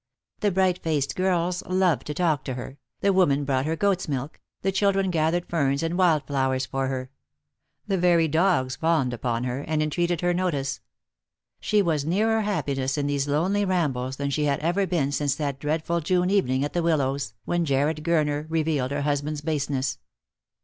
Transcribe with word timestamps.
The 0.39 0.49
bright 0.49 0.79
faced 0.81 1.15
girls 1.15 1.61
loved 1.63 2.07
to 2.07 2.15
talk 2.15 2.43
to 2.45 2.55
her, 2.55 2.79
the 3.01 3.13
women 3.13 3.45
brought 3.45 3.67
her 3.67 3.75
goat's 3.75 4.07
milk, 4.07 4.39
the 4.63 4.71
children 4.71 5.11
gathered 5.11 5.45
ferns 5.47 5.83
and 5.83 5.95
wild* 5.95 6.25
flowers 6.25 6.65
for 6.65 6.87
her. 6.87 7.11
The 7.85 7.99
very 7.99 8.27
dogs 8.27 8.75
fawned 8.77 9.13
upon 9.13 9.43
her, 9.43 9.59
and 9.59 9.83
entreated 9.83 10.21
her 10.21 10.33
notice. 10.33 10.79
She 11.59 11.83
was 11.83 12.03
nearer 12.03 12.41
happiness 12.41 12.97
in 12.97 13.05
these 13.05 13.27
lonely 13.27 13.63
rambles 13.63 14.15
than 14.15 14.31
she 14.31 14.45
had 14.45 14.59
ever 14.61 14.87
been 14.87 15.11
since 15.11 15.35
that 15.35 15.59
dreadful 15.59 15.99
June 16.01 16.31
evening 16.31 16.63
at 16.65 16.73
the 16.73 16.81
Willows, 16.81 17.35
when 17.45 17.63
Jarred 17.63 17.97
Gurner 18.03 18.47
revealed 18.49 18.89
her 18.89 19.03
husband's 19.03 19.41
baseness. 19.41 19.99